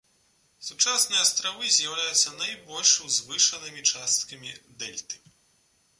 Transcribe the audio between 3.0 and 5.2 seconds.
узвышанымі часткамі дэльты.